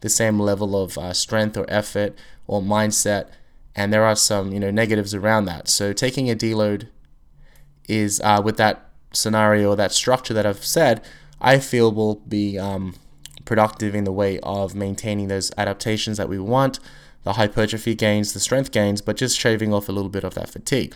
the 0.01 0.09
same 0.09 0.39
level 0.39 0.79
of 0.79 0.95
uh, 0.95 1.11
strength 1.11 1.57
or 1.57 1.65
effort 1.67 2.15
or 2.45 2.61
mindset. 2.61 3.29
And 3.75 3.93
there 3.93 4.03
are 4.03 4.15
some, 4.15 4.51
you 4.51 4.59
know, 4.59 4.71
negatives 4.71 5.13
around 5.13 5.45
that. 5.45 5.69
So 5.69 5.93
taking 5.93 6.29
a 6.29 6.35
deload 6.35 6.87
is 7.87 8.19
uh, 8.23 8.41
with 8.43 8.57
that 8.57 8.89
scenario, 9.11 9.69
or 9.69 9.75
that 9.75 9.91
structure 9.91 10.33
that 10.33 10.45
I've 10.45 10.65
said, 10.65 11.03
I 11.41 11.59
feel 11.59 11.91
will 11.91 12.15
be 12.15 12.59
um, 12.59 12.95
productive 13.45 13.95
in 13.95 14.03
the 14.03 14.11
way 14.11 14.39
of 14.41 14.75
maintaining 14.75 15.27
those 15.27 15.51
adaptations 15.57 16.17
that 16.17 16.29
we 16.29 16.37
want, 16.37 16.79
the 17.23 17.33
hypertrophy 17.33 17.95
gains, 17.95 18.33
the 18.33 18.39
strength 18.39 18.71
gains, 18.71 19.01
but 19.01 19.17
just 19.17 19.39
shaving 19.39 19.73
off 19.73 19.89
a 19.89 19.91
little 19.91 20.09
bit 20.09 20.23
of 20.23 20.35
that 20.35 20.49
fatigue. 20.49 20.95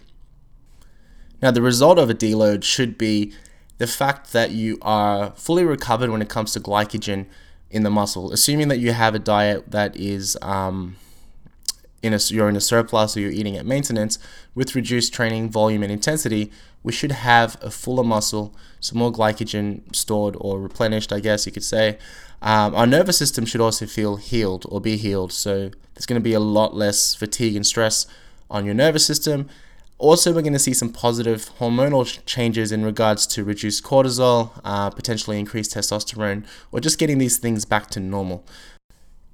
Now, 1.41 1.51
the 1.51 1.61
result 1.61 1.97
of 1.97 2.09
a 2.09 2.13
deload 2.13 2.63
should 2.63 2.97
be 2.97 3.33
the 3.77 3.87
fact 3.87 4.31
that 4.33 4.51
you 4.51 4.77
are 4.81 5.31
fully 5.31 5.65
recovered 5.65 6.09
when 6.09 6.21
it 6.21 6.29
comes 6.29 6.53
to 6.53 6.59
glycogen 6.59 7.25
in 7.69 7.83
the 7.83 7.89
muscle, 7.89 8.31
assuming 8.31 8.67
that 8.67 8.77
you 8.77 8.93
have 8.93 9.15
a 9.15 9.19
diet 9.19 9.71
that 9.71 9.95
is 9.95 10.37
um, 10.41 10.95
in 12.03 12.13
a, 12.13 12.19
you're 12.27 12.49
in 12.49 12.55
a 12.55 12.61
surplus 12.61 13.17
or 13.17 13.21
you're 13.21 13.31
eating 13.31 13.57
at 13.57 13.65
maintenance, 13.65 14.19
with 14.53 14.75
reduced 14.75 15.13
training 15.13 15.49
volume 15.49 15.81
and 15.81 15.91
intensity, 15.91 16.51
we 16.83 16.91
should 16.91 17.13
have 17.13 17.57
a 17.61 17.71
fuller 17.71 18.03
muscle, 18.03 18.53
some 18.81 18.99
more 18.99 19.11
glycogen 19.11 19.95
stored 19.95 20.35
or 20.39 20.59
replenished, 20.59 21.13
I 21.13 21.21
guess 21.21 21.45
you 21.45 21.51
could 21.51 21.63
say. 21.63 21.97
Um, 22.41 22.75
our 22.75 22.85
nervous 22.85 23.17
system 23.17 23.45
should 23.45 23.61
also 23.61 23.85
feel 23.85 24.17
healed 24.17 24.65
or 24.67 24.81
be 24.81 24.97
healed. 24.97 25.31
So 25.31 25.71
there's 25.93 26.05
going 26.05 26.19
to 26.19 26.23
be 26.23 26.33
a 26.33 26.41
lot 26.41 26.75
less 26.75 27.15
fatigue 27.15 27.55
and 27.55 27.65
stress 27.65 28.05
on 28.51 28.65
your 28.65 28.75
nervous 28.75 29.05
system. 29.05 29.49
Also, 29.97 30.33
we're 30.33 30.41
going 30.41 30.51
to 30.51 30.59
see 30.59 30.73
some 30.73 30.91
positive 30.91 31.49
hormonal 31.59 32.03
changes 32.25 32.73
in 32.73 32.83
regards 32.83 33.25
to 33.27 33.43
reduced 33.45 33.85
cortisol, 33.85 34.59
uh, 34.65 34.89
potentially 34.89 35.39
increased 35.39 35.73
testosterone, 35.73 36.45
or 36.73 36.81
just 36.81 36.99
getting 36.99 37.19
these 37.19 37.37
things 37.37 37.63
back 37.63 37.89
to 37.91 38.01
normal. 38.01 38.45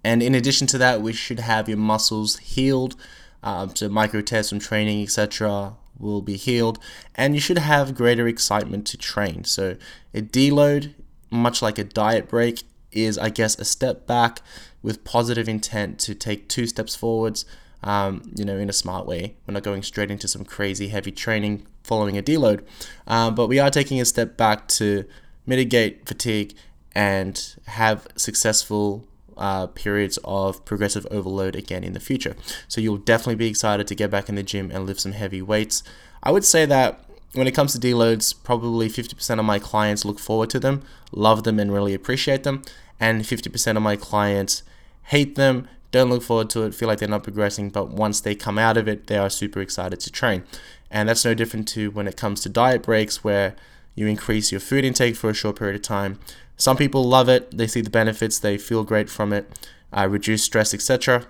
And 0.09 0.23
in 0.23 0.33
addition 0.33 0.65
to 0.67 0.79
that, 0.79 1.03
we 1.03 1.13
should 1.13 1.39
have 1.39 1.69
your 1.69 1.77
muscles 1.77 2.37
healed. 2.37 2.95
Um, 3.43 3.75
so 3.75 3.87
micro 3.89 4.21
tests 4.21 4.49
from 4.49 4.57
training, 4.57 5.03
etc., 5.03 5.75
will 5.99 6.23
be 6.23 6.35
healed, 6.35 6.79
and 7.13 7.35
you 7.35 7.39
should 7.39 7.59
have 7.59 7.93
greater 7.93 8.27
excitement 8.27 8.87
to 8.87 8.97
train. 8.97 9.43
So 9.43 9.75
a 10.15 10.21
deload, 10.21 10.95
much 11.29 11.61
like 11.61 11.77
a 11.77 11.83
diet 11.83 12.27
break, 12.27 12.63
is 12.91 13.19
I 13.19 13.29
guess 13.29 13.59
a 13.59 13.65
step 13.65 14.07
back 14.07 14.41
with 14.81 15.03
positive 15.03 15.47
intent 15.47 15.99
to 15.99 16.15
take 16.15 16.49
two 16.49 16.65
steps 16.65 16.95
forwards. 16.95 17.45
Um, 17.83 18.31
you 18.35 18.43
know, 18.43 18.57
in 18.57 18.67
a 18.67 18.73
smart 18.73 19.05
way. 19.05 19.35
We're 19.47 19.53
not 19.53 19.63
going 19.63 19.83
straight 19.83 20.11
into 20.11 20.27
some 20.27 20.43
crazy 20.43 20.89
heavy 20.89 21.13
training 21.13 21.65
following 21.83 22.17
a 22.17 22.21
deload, 22.21 22.65
um, 23.07 23.35
but 23.35 23.47
we 23.47 23.57
are 23.57 23.69
taking 23.69 24.01
a 24.01 24.05
step 24.05 24.35
back 24.35 24.67
to 24.79 25.05
mitigate 25.45 26.05
fatigue 26.05 26.55
and 26.93 27.55
have 27.67 28.05
successful 28.17 29.07
uh, 29.39 29.67
periods 29.67 30.19
of 30.23 30.63
progressive 30.65 31.07
overload 31.09 31.55
again 31.55 31.83
in 31.83 31.93
the 31.93 31.99
future. 31.99 32.35
So 32.67 32.81
you'll 32.81 32.97
definitely 32.97 33.35
be 33.35 33.47
excited 33.47 33.87
to 33.87 33.95
get 33.95 34.11
back 34.11 34.29
in 34.29 34.35
the 34.35 34.43
gym 34.43 34.69
and 34.69 34.85
lift 34.85 34.99
some 34.99 35.13
heavy 35.13 35.41
weights. 35.41 35.81
I 36.21 36.31
would 36.31 36.45
say 36.45 36.65
that 36.65 36.99
when 37.33 37.47
it 37.47 37.53
comes 37.53 37.73
to 37.73 37.79
deloads, 37.79 38.35
probably 38.43 38.89
50% 38.89 39.39
of 39.39 39.45
my 39.45 39.57
clients 39.57 40.03
look 40.03 40.19
forward 40.19 40.49
to 40.51 40.59
them, 40.59 40.83
love 41.11 41.43
them, 41.43 41.59
and 41.59 41.71
really 41.71 41.93
appreciate 41.93 42.43
them. 42.43 42.61
And 42.99 43.21
50% 43.21 43.77
of 43.77 43.81
my 43.81 43.95
clients 43.95 44.63
hate 45.03 45.35
them, 45.35 45.67
don't 45.91 46.09
look 46.09 46.21
forward 46.21 46.49
to 46.51 46.63
it, 46.63 46.75
feel 46.75 46.87
like 46.87 46.99
they're 46.99 47.07
not 47.07 47.23
progressing, 47.23 47.69
but 47.69 47.89
once 47.89 48.19
they 48.19 48.35
come 48.35 48.59
out 48.59 48.77
of 48.77 48.87
it, 48.87 49.07
they 49.07 49.17
are 49.17 49.29
super 49.29 49.61
excited 49.61 49.99
to 50.01 50.11
train. 50.11 50.43
And 50.91 51.07
that's 51.07 51.23
no 51.23 51.33
different 51.33 51.67
to 51.69 51.91
when 51.91 52.07
it 52.07 52.17
comes 52.17 52.41
to 52.41 52.49
diet 52.49 52.83
breaks, 52.83 53.23
where 53.23 53.55
you 53.99 54.07
increase 54.07 54.51
your 54.51 54.61
food 54.61 54.85
intake 54.85 55.15
for 55.15 55.29
a 55.29 55.33
short 55.33 55.57
period 55.57 55.75
of 55.75 55.81
time, 55.81 56.19
some 56.57 56.75
people 56.75 57.03
love 57.03 57.29
it, 57.29 57.55
they 57.57 57.67
see 57.67 57.81
the 57.81 57.89
benefits, 57.89 58.39
they 58.39 58.57
feel 58.57 58.83
great 58.83 59.09
from 59.09 59.31
it, 59.31 59.69
uh, 59.95 60.07
reduce 60.09 60.43
stress, 60.43 60.73
etc. 60.73 61.25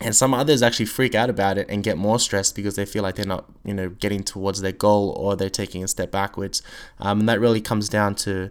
And 0.00 0.16
some 0.16 0.34
others 0.34 0.62
actually 0.62 0.86
freak 0.86 1.14
out 1.14 1.30
about 1.30 1.58
it 1.58 1.66
and 1.68 1.84
get 1.84 1.96
more 1.96 2.18
stressed 2.18 2.56
because 2.56 2.74
they 2.74 2.84
feel 2.84 3.02
like 3.02 3.14
they're 3.14 3.26
not, 3.26 3.44
you 3.64 3.74
know, 3.74 3.90
getting 3.90 4.24
towards 4.24 4.60
their 4.60 4.72
goal 4.72 5.10
or 5.10 5.36
they're 5.36 5.50
taking 5.50 5.84
a 5.84 5.88
step 5.88 6.10
backwards. 6.10 6.62
Um, 6.98 7.20
and 7.20 7.28
that 7.28 7.40
really 7.40 7.60
comes 7.60 7.88
down 7.88 8.14
to 8.16 8.50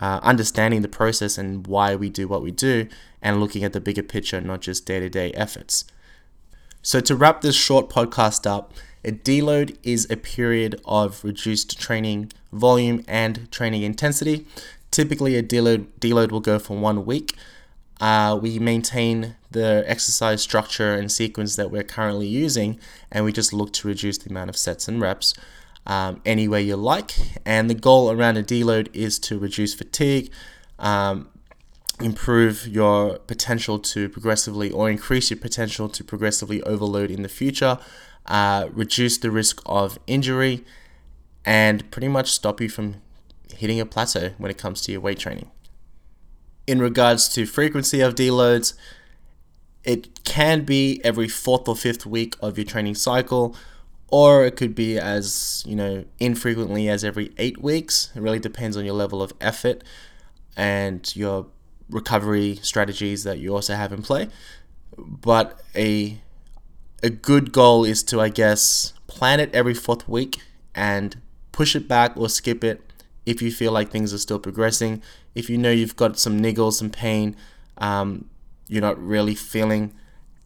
uh, 0.00 0.20
understanding 0.22 0.82
the 0.82 0.88
process 0.88 1.36
and 1.36 1.66
why 1.66 1.94
we 1.94 2.08
do 2.08 2.26
what 2.28 2.42
we 2.42 2.50
do 2.50 2.88
and 3.20 3.40
looking 3.40 3.64
at 3.64 3.72
the 3.72 3.80
bigger 3.80 4.02
picture, 4.02 4.40
not 4.40 4.60
just 4.60 4.86
day 4.86 5.00
to 5.00 5.08
day 5.10 5.32
efforts. 5.32 5.84
So, 6.82 7.00
to 7.00 7.14
wrap 7.14 7.42
this 7.42 7.56
short 7.56 7.90
podcast 7.90 8.46
up, 8.46 8.72
a 9.04 9.12
deload 9.12 9.76
is 9.82 10.06
a 10.10 10.16
period 10.16 10.80
of 10.84 11.24
reduced 11.24 11.80
training 11.80 12.32
volume 12.52 13.04
and 13.08 13.50
training 13.50 13.82
intensity 13.82 14.46
Typically, 14.90 15.36
a 15.36 15.42
deload, 15.42 15.86
deload 16.00 16.32
will 16.32 16.40
go 16.40 16.58
for 16.58 16.76
one 16.76 17.06
week. 17.06 17.36
Uh, 18.00 18.38
we 18.40 18.58
maintain 18.58 19.36
the 19.50 19.84
exercise 19.86 20.42
structure 20.42 20.94
and 20.94 21.12
sequence 21.12 21.54
that 21.56 21.70
we're 21.70 21.84
currently 21.84 22.26
using, 22.26 22.80
and 23.12 23.24
we 23.24 23.32
just 23.32 23.52
look 23.52 23.72
to 23.72 23.86
reduce 23.86 24.18
the 24.18 24.30
amount 24.30 24.50
of 24.50 24.56
sets 24.56 24.88
and 24.88 25.00
reps 25.00 25.34
um, 25.86 26.20
any 26.26 26.48
way 26.48 26.62
you 26.62 26.76
like. 26.76 27.12
And 27.44 27.70
the 27.70 27.74
goal 27.74 28.10
around 28.10 28.36
a 28.36 28.42
deload 28.42 28.88
is 28.92 29.18
to 29.20 29.38
reduce 29.38 29.74
fatigue, 29.74 30.32
um, 30.78 31.28
improve 32.00 32.66
your 32.66 33.18
potential 33.18 33.78
to 33.78 34.08
progressively 34.08 34.72
or 34.72 34.90
increase 34.90 35.30
your 35.30 35.38
potential 35.38 35.88
to 35.88 36.02
progressively 36.02 36.62
overload 36.62 37.12
in 37.12 37.22
the 37.22 37.28
future, 37.28 37.78
uh, 38.30 38.68
reduce 38.72 39.18
the 39.18 39.30
risk 39.30 39.60
of 39.66 39.98
injury, 40.06 40.64
and 41.44 41.90
pretty 41.90 42.08
much 42.08 42.30
stop 42.30 42.60
you 42.60 42.68
from 42.68 43.02
hitting 43.56 43.80
a 43.80 43.84
plateau 43.84 44.30
when 44.38 44.50
it 44.50 44.56
comes 44.56 44.80
to 44.82 44.92
your 44.92 45.00
weight 45.00 45.18
training. 45.18 45.50
In 46.66 46.78
regards 46.78 47.28
to 47.30 47.44
frequency 47.44 48.00
of 48.00 48.14
deloads, 48.14 48.74
it 49.82 50.24
can 50.24 50.64
be 50.64 51.00
every 51.02 51.26
fourth 51.26 51.66
or 51.66 51.74
fifth 51.74 52.06
week 52.06 52.36
of 52.40 52.56
your 52.56 52.64
training 52.64 52.94
cycle, 52.94 53.56
or 54.06 54.44
it 54.44 54.56
could 54.56 54.76
be 54.76 54.96
as 54.96 55.64
you 55.66 55.74
know 55.74 56.04
infrequently 56.20 56.88
as 56.88 57.02
every 57.02 57.32
eight 57.36 57.60
weeks. 57.60 58.12
It 58.14 58.20
really 58.20 58.38
depends 58.38 58.76
on 58.76 58.84
your 58.84 58.94
level 58.94 59.22
of 59.22 59.32
effort 59.40 59.82
and 60.56 61.14
your 61.16 61.46
recovery 61.88 62.60
strategies 62.62 63.24
that 63.24 63.40
you 63.40 63.52
also 63.52 63.74
have 63.74 63.92
in 63.92 64.02
play. 64.02 64.28
But 64.96 65.60
a 65.74 66.20
a 67.02 67.10
good 67.10 67.52
goal 67.52 67.84
is 67.84 68.02
to 68.04 68.20
I 68.20 68.28
guess 68.28 68.92
plan 69.06 69.40
it 69.40 69.54
every 69.54 69.74
fourth 69.74 70.08
week 70.08 70.40
and 70.74 71.20
push 71.52 71.74
it 71.74 71.88
back 71.88 72.16
or 72.16 72.28
skip 72.28 72.62
it 72.62 72.80
if 73.26 73.42
you 73.42 73.52
feel 73.52 73.72
like 73.72 73.90
things 73.90 74.12
are 74.12 74.18
still 74.18 74.38
progressing, 74.38 75.02
if 75.34 75.50
you 75.50 75.58
know 75.58 75.70
you've 75.70 75.96
got 75.96 76.18
some 76.18 76.40
niggles, 76.40 76.74
some 76.74 76.90
pain, 76.90 77.36
um, 77.78 78.28
you're 78.66 78.80
not 78.80 79.00
really 79.00 79.34
feeling 79.34 79.92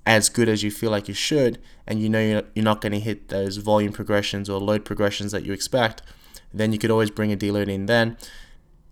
as 0.06 0.28
good 0.28 0.49
as 0.49 0.62
you 0.62 0.70
feel 0.70 0.90
like 0.90 1.08
you 1.08 1.14
should, 1.14 1.58
and 1.87 2.00
you 2.00 2.08
know 2.08 2.42
you're 2.54 2.64
not 2.64 2.80
going 2.80 2.92
to 2.92 3.00
hit 3.00 3.28
those 3.28 3.56
volume 3.56 3.92
progressions 3.92 4.50
or 4.50 4.61
load 4.61 4.84
progressions 4.84 5.32
that 5.32 5.44
you 5.44 5.52
expect, 5.52 6.02
then 6.52 6.73
you 6.73 6.78
could 6.78 6.90
always 6.90 7.11
bring 7.11 7.32
a 7.32 7.37
deload 7.37 7.68
in 7.68 7.87
then 7.87 8.16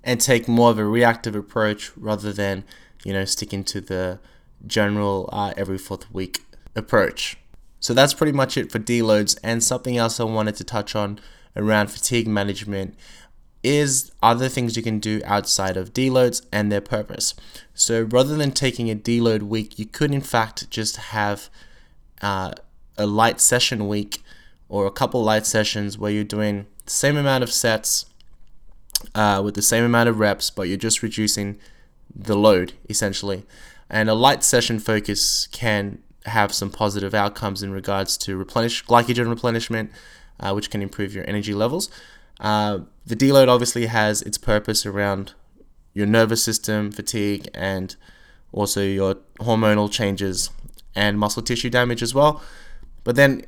and 0.03 0.21
take 0.21 0.49
more 0.49 0.71
of 0.71 0.79
a 0.79 0.85
reactive 0.85 1.35
approach 1.35 1.97
rather 1.97 2.33
than, 2.33 2.65
you 3.05 3.13
know, 3.13 3.25
sticking 3.25 3.63
to 3.63 3.81
the 3.81 4.19
general 4.67 5.29
uh, 5.33 5.53
every 5.57 5.79
fourth 5.79 6.11
week 6.13 6.41
approach. 6.75 7.37
So 7.83 7.93
that's 7.93 8.15
pretty 8.15 8.33
much 8.33 8.57
it 8.57 8.71
for 8.71 8.79
deloads. 8.79 9.37
And 9.43 9.63
something 9.63 9.99
else 9.99 10.21
I 10.21 10.25
wanted 10.25 10.55
to 10.57 10.65
touch 10.65 10.95
on 10.95 11.19
around 11.57 11.89
fatigue 11.89 12.29
management 12.29 12.95
is 13.65 14.13
other 14.23 14.49
things 14.49 14.77
you 14.77 14.83
can 14.85 15.01
do 15.01 15.21
outside 15.25 15.77
of 15.77 15.93
deloads 15.93 16.47
and 16.53 16.71
their 16.71 16.81
purpose. 16.81 17.35
So 17.75 18.03
rather 18.03 18.37
than 18.37 18.53
taking 18.53 18.89
a 18.89 18.95
deload 18.95 19.43
week, 19.43 19.81
you 19.81 19.85
could 19.85 20.13
in 20.13 20.21
fact 20.21 20.71
just 20.71 20.97
have 20.97 21.51
uh, 22.23 22.53
a 22.97 23.07
light 23.07 23.41
session 23.41 23.89
week 23.89 24.23
or 24.69 24.87
a 24.87 24.91
couple 24.93 25.23
light 25.23 25.45
sessions 25.45 25.99
where 25.99 26.13
you're 26.13 26.23
doing 26.23 26.67
the 26.85 26.91
same 26.91 27.17
amount 27.17 27.43
of 27.43 27.53
sets 27.53 28.07
uh, 29.17 29.43
with 29.45 29.57
the 29.57 29.63
same 29.63 29.85
amount 29.85 30.09
of 30.09 30.21
reps, 30.21 30.51
but 30.51 30.69
you're 30.69 30.77
just 30.77 31.03
reducing 31.03 31.59
the 32.15 32.37
load 32.37 32.75
essentially. 32.89 33.45
And 33.91 34.09
a 34.09 34.15
light 34.15 34.45
session 34.45 34.79
focus 34.79 35.49
can 35.49 35.99
have 36.27 36.53
some 36.55 36.71
positive 36.71 37.15
outcomes 37.15 37.63
in 37.63 37.73
regards 37.73 38.17
to 38.19 38.37
replenish 38.37 38.85
glycogen 38.85 39.29
replenishment, 39.29 39.91
uh, 40.41 40.53
which 40.53 40.71
can 40.71 40.83
improve 40.83 41.15
your 41.15 41.29
energy 41.29 41.55
levels. 41.55 41.91
Uh, 42.41 42.81
the 43.07 43.17
deload 43.17 43.49
obviously 43.49 43.87
has 43.87 44.23
its 44.23 44.39
purpose 44.39 44.87
around 44.87 45.35
your 45.95 46.07
nervous 46.07 46.43
system, 46.43 46.91
fatigue, 46.91 47.49
and 47.55 47.97
also 48.53 48.83
your 48.83 49.17
hormonal 49.41 49.91
changes 49.91 50.51
and 50.95 51.19
muscle 51.19 51.43
tissue 51.43 51.71
damage 51.71 52.03
as 52.03 52.15
well. 52.15 52.43
But 53.05 53.17
then 53.17 53.45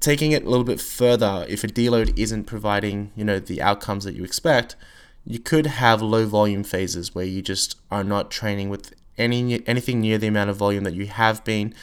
taking 0.00 0.32
it 0.32 0.44
a 0.44 0.48
little 0.48 0.64
bit 0.64 0.80
further, 0.80 1.44
if 1.48 1.64
a 1.64 1.68
deload 1.68 2.16
isn't 2.18 2.44
providing, 2.44 3.12
you 3.16 3.24
know, 3.24 3.38
the 3.38 3.62
outcomes 3.62 4.04
that 4.04 4.14
you 4.14 4.24
expect, 4.24 4.76
you 5.24 5.38
could 5.38 5.66
have 5.66 6.00
low 6.00 6.26
volume 6.26 6.64
phases 6.64 7.14
where 7.14 7.24
you 7.24 7.42
just 7.42 7.76
are 7.90 8.04
not 8.04 8.30
training 8.30 8.70
with 8.70 8.94
any 9.18 9.66
anything 9.66 10.00
near 10.00 10.18
the 10.18 10.28
amount 10.28 10.50
of 10.50 10.56
volume 10.56 10.84
that 10.84 10.94
you 10.94 11.06
have 11.06 11.44
been, 11.44 11.74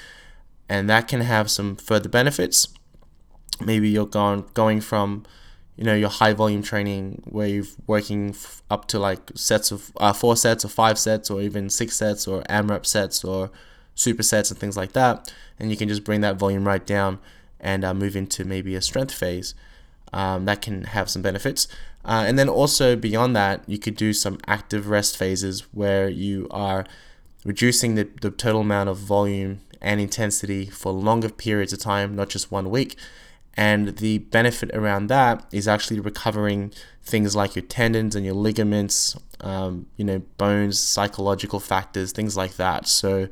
and 0.70 0.90
that 0.90 1.08
can 1.08 1.22
have 1.22 1.52
some 1.52 1.76
further 1.76 2.10
benefits. 2.10 2.68
Maybe 3.60 3.90
you're 3.90 4.06
going 4.06 4.46
going 4.54 4.82
from 4.82 5.26
you 5.76 5.84
know 5.84 5.94
your 5.94 6.10
high 6.10 6.34
volume 6.34 6.62
training 6.62 7.22
where 7.26 7.48
you're 7.48 7.66
working 7.86 8.30
f- 8.30 8.62
up 8.70 8.88
to 8.88 9.00
like 9.00 9.32
sets 9.36 9.72
of 9.72 9.92
uh, 9.98 10.14
four 10.14 10.36
sets 10.36 10.64
or 10.64 10.70
five 10.70 10.98
sets 10.98 11.30
or 11.30 11.42
even 11.42 11.70
six 11.70 11.96
sets 11.96 12.28
or 12.28 12.44
AMRAP 12.44 12.86
sets 12.86 13.24
or 13.24 13.52
supersets 13.96 14.52
and 14.52 14.60
things 14.60 14.78
like 14.78 14.94
that 14.94 15.34
and 15.60 15.70
you 15.72 15.78
can 15.78 15.88
just 15.88 16.04
bring 16.04 16.22
that 16.22 16.38
volume 16.38 16.66
right 16.66 16.86
down 16.86 17.20
and 17.60 17.84
uh, 17.84 17.94
move 17.94 18.16
into 18.16 18.46
maybe 18.46 18.76
a 18.76 18.82
strength 18.82 19.14
phase 19.14 19.54
um, 20.14 20.46
that 20.46 20.62
can 20.62 20.84
have 20.86 21.10
some 21.10 21.22
benefits 21.22 21.68
uh, 22.06 22.24
and 22.26 22.38
then 22.38 22.48
also 22.48 22.96
beyond 22.96 23.36
that 23.36 23.62
you 23.68 23.78
could 23.78 23.96
do 23.96 24.14
some 24.14 24.38
active 24.48 24.88
rest 24.88 25.18
phases 25.18 25.62
where 25.74 26.08
you 26.08 26.48
are 26.52 26.86
reducing 27.46 27.96
the, 27.96 28.10
the 28.22 28.30
total 28.30 28.62
amount 28.62 28.90
of 28.90 28.98
volume 28.98 29.62
and 29.82 30.02
intensity 30.02 30.66
for 30.66 30.92
longer 30.92 31.30
periods 31.30 31.72
of 31.72 31.80
time 31.80 32.16
not 32.16 32.28
just 32.28 32.52
one 32.52 32.70
week 32.70 32.98
and 33.58 33.98
the 33.98 34.18
benefit 34.18 34.70
around 34.74 35.08
that 35.08 35.46
is 35.52 35.68
actually 35.68 36.00
recovering 36.00 36.74
things 37.04 37.36
like 37.36 37.56
your 37.56 37.64
tendons 37.64 38.16
and 38.16 38.26
your 38.26 38.36
ligaments, 38.36 39.16
um, 39.42 39.86
you 39.96 40.04
know, 40.04 40.20
bones, 40.38 40.78
psychological 40.78 41.60
factors, 41.60 42.12
things 42.12 42.36
like 42.36 42.56
that. 42.58 42.88
So 42.88 43.30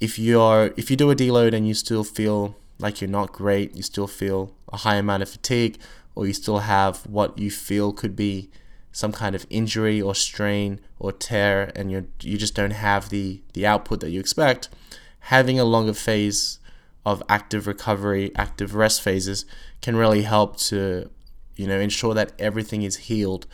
if 0.00 0.18
you're 0.18 0.72
if 0.76 0.90
you 0.90 0.96
do 0.96 1.10
a 1.10 1.14
deload 1.14 1.52
and 1.52 1.68
you 1.68 1.74
still 1.74 2.02
feel 2.02 2.56
like 2.78 3.00
you're 3.00 3.10
not 3.10 3.32
great, 3.32 3.76
you 3.76 3.82
still 3.82 4.06
feel 4.08 4.52
a 4.72 4.78
high 4.78 4.96
amount 4.96 5.22
of 5.22 5.28
fatigue, 5.28 5.78
or 6.14 6.26
you 6.26 6.32
still 6.32 6.60
have 6.60 7.06
what 7.06 7.38
you 7.38 7.50
feel 7.50 7.92
could 7.92 8.16
be 8.16 8.50
some 8.92 9.12
kind 9.12 9.34
of 9.34 9.46
injury 9.50 10.00
or 10.00 10.14
strain 10.14 10.80
or 10.98 11.12
tear, 11.12 11.72
and 11.74 11.90
you 11.90 12.08
you 12.20 12.36
just 12.36 12.54
don't 12.54 12.72
have 12.72 13.10
the 13.10 13.42
the 13.54 13.66
output 13.66 14.00
that 14.00 14.10
you 14.10 14.20
expect, 14.20 14.68
having 15.20 15.58
a 15.58 15.64
longer 15.64 15.94
phase 15.94 16.58
of 17.06 17.22
active 17.28 17.66
recovery, 17.66 18.30
active 18.36 18.74
rest 18.74 19.00
phases 19.02 19.44
can 19.80 19.96
really 19.96 20.22
help 20.22 20.56
to 20.56 21.08
you 21.56 21.66
know 21.66 21.78
ensure 21.78 22.14
that 22.14 22.32
everything 22.38 22.82
is 22.82 22.96
healed, 22.96 23.46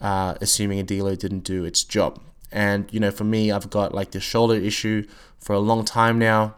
uh, 0.00 0.34
assuming 0.40 0.78
a 0.78 0.82
dealer 0.82 1.16
didn't 1.16 1.44
do 1.44 1.64
its 1.64 1.84
job. 1.84 2.20
And 2.50 2.92
you 2.92 3.00
know, 3.00 3.10
for 3.10 3.24
me, 3.24 3.50
I've 3.50 3.70
got 3.70 3.94
like 3.94 4.10
the 4.10 4.20
shoulder 4.20 4.54
issue 4.54 5.06
for 5.38 5.54
a 5.54 5.58
long 5.58 5.84
time 5.84 6.18
now, 6.18 6.56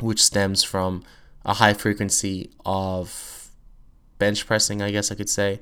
which 0.00 0.22
stems 0.22 0.62
from 0.62 1.02
a 1.44 1.54
high 1.54 1.74
frequency 1.74 2.50
of 2.64 3.50
bench 4.18 4.46
pressing, 4.46 4.80
I 4.80 4.90
guess 4.90 5.10
I 5.10 5.16
could 5.16 5.28
say, 5.28 5.58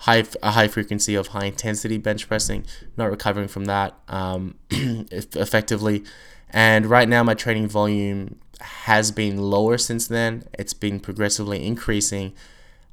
high 0.00 0.24
a 0.42 0.52
high 0.52 0.68
frequency 0.68 1.14
of 1.14 1.28
high 1.28 1.46
intensity 1.46 1.98
bench 1.98 2.28
pressing. 2.28 2.64
Not 2.96 3.10
recovering 3.10 3.48
from 3.48 3.66
that 3.66 3.94
um, 4.08 4.56
effectively, 4.70 6.04
and 6.50 6.86
right 6.86 7.08
now 7.08 7.22
my 7.22 7.34
training 7.34 7.68
volume 7.68 8.38
has 8.60 9.10
been 9.10 9.38
lower 9.38 9.78
since 9.78 10.06
then. 10.06 10.44
It's 10.58 10.74
been 10.74 11.00
progressively 11.00 11.64
increasing, 11.64 12.34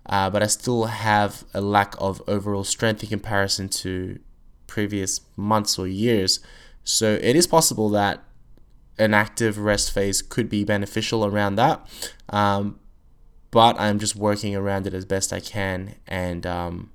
uh, 0.06 0.30
but 0.30 0.44
I 0.44 0.48
still 0.48 0.86
have 0.86 1.44
a 1.54 1.62
lack 1.62 1.96
of 2.00 2.22
overall 2.28 2.64
strength 2.64 3.04
in 3.04 3.10
comparison 3.10 3.70
to 3.70 4.20
previous 4.68 5.22
months 5.36 5.80
or 5.80 5.88
years. 5.88 6.40
So 6.84 7.20
it 7.22 7.36
is 7.36 7.48
possible 7.48 7.90
that 7.90 8.24
an 8.98 9.14
active 9.14 9.58
rest 9.58 9.92
phase 9.92 10.22
could 10.22 10.50
be 10.50 10.64
beneficial 10.64 11.26
around 11.26 11.56
that. 11.56 11.88
Um, 12.30 12.80
but 13.52 13.80
I'm 13.80 14.00
just 14.00 14.16
working 14.16 14.56
around 14.56 14.88
it 14.88 14.94
as 14.94 15.06
best 15.06 15.32
I 15.32 15.40
can 15.40 15.96
and 16.08 16.46
um, 16.46 16.92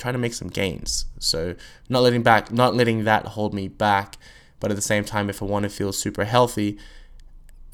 trying 0.00 0.14
to 0.14 0.18
make 0.18 0.34
some 0.34 0.48
gains. 0.48 1.04
So 1.18 1.54
not 1.88 2.00
letting 2.00 2.22
back, 2.22 2.50
not 2.50 2.74
letting 2.74 3.04
that 3.04 3.26
hold 3.26 3.54
me 3.54 3.68
back. 3.68 4.16
But 4.58 4.70
at 4.70 4.74
the 4.74 4.82
same 4.82 5.04
time, 5.04 5.30
if 5.30 5.42
I 5.42 5.46
want 5.46 5.62
to 5.62 5.70
feel 5.70 5.92
super 5.92 6.24
healthy, 6.24 6.78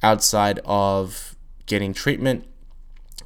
outside 0.02 0.60
of 0.64 1.34
getting 1.66 1.92
treatment, 1.92 2.44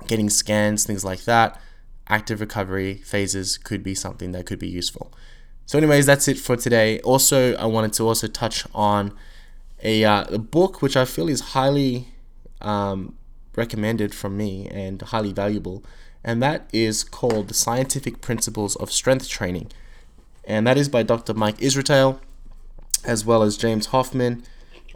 getting 0.06 0.30
scans, 0.30 0.84
things 0.84 1.04
like 1.04 1.24
that, 1.24 1.60
active 2.08 2.40
recovery 2.40 2.94
phases 3.04 3.58
could 3.58 3.82
be 3.82 3.94
something 3.94 4.32
that 4.32 4.46
could 4.46 4.58
be 4.58 4.68
useful. 4.68 5.12
So, 5.66 5.78
anyways, 5.78 6.06
that's 6.06 6.26
it 6.26 6.38
for 6.38 6.56
today. 6.56 7.00
Also, 7.00 7.54
I 7.56 7.66
wanted 7.66 7.92
to 7.94 8.06
also 8.08 8.26
touch 8.26 8.64
on 8.74 9.12
a, 9.82 10.04
uh, 10.04 10.24
a 10.34 10.38
book 10.38 10.82
which 10.82 10.96
I 10.96 11.04
feel 11.04 11.28
is 11.28 11.40
highly 11.40 12.08
um, 12.60 13.16
recommended 13.56 14.14
from 14.14 14.36
me 14.36 14.68
and 14.68 15.00
highly 15.00 15.32
valuable, 15.32 15.84
and 16.22 16.42
that 16.42 16.68
is 16.72 17.04
called 17.04 17.48
The 17.48 17.54
Scientific 17.54 18.20
Principles 18.20 18.76
of 18.76 18.92
Strength 18.92 19.28
Training. 19.28 19.70
And 20.44 20.66
that 20.66 20.76
is 20.76 20.88
by 20.88 21.02
Dr. 21.02 21.34
Mike 21.34 21.58
Israetel, 21.58 22.20
as 23.04 23.24
well 23.24 23.42
as 23.42 23.56
James 23.56 23.86
Hoffmann 23.86 24.42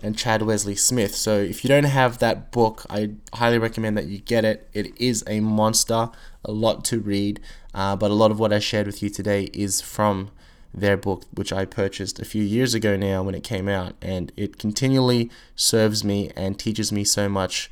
and 0.03 0.19
Chad 0.19 0.43
Wesley 0.43 0.75
Smith. 0.75 1.15
So 1.15 1.39
if 1.39 1.65
you 1.65 1.69
don't 1.69 1.85
have 1.85 2.19
that 2.19 2.51
book, 2.51 2.85
I 2.91 3.13
highly 3.33 3.59
recommend 3.59 3.97
that 3.97 4.07
you 4.07 4.19
get 4.19 4.45
it. 4.45 4.69
It 4.75 4.99
is 5.01 5.25
a 5.27 5.41
monster, 5.41 6.11
a 6.45 6.53
lot 6.53 6.85
to 6.87 7.01
read, 7.01 7.41
uh, 7.73 7.97
but 7.97 8.11
a 8.11 8.15
lot 8.15 8.31
of 8.31 8.39
what 8.39 8.53
I 8.53 8.59
shared 8.59 8.87
with 8.87 9.03
you 9.03 9.09
today 9.09 9.45
is 9.55 9.81
from 9.81 10.31
their 10.75 10.97
book, 10.97 11.25
which 11.33 11.53
I 11.53 11.65
purchased 11.65 12.19
a 12.19 12.25
few 12.25 12.43
years 12.43 12.75
ago 12.75 12.97
now 12.97 13.23
when 13.23 13.35
it 13.35 13.45
came 13.45 13.69
out, 13.69 13.95
and 14.03 14.33
it 14.37 14.59
continually 14.59 15.31
serves 15.55 16.03
me 16.05 16.33
and 16.37 16.59
teaches 16.59 16.91
me 16.91 17.05
so 17.05 17.29
much. 17.29 17.71